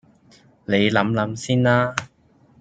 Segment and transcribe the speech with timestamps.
[0.65, 1.95] 你諗諗先啦